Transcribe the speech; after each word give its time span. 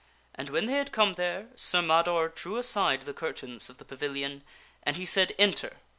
And 0.33 0.49
when 0.49 0.65
they 0.65 0.73
had 0.73 0.91
come 0.91 1.13
there 1.13 1.49
Sir 1.55 1.83
Mador 1.83 2.29
drew 2.29 2.57
aside 2.57 3.03
the 3.03 3.13
curtains 3.13 3.69
of 3.69 3.77
the 3.77 3.85
pavilion, 3.85 4.41
and 4.81 4.95
he 4.97 5.05
said," 5.05 5.35
Enter! 5.37 5.77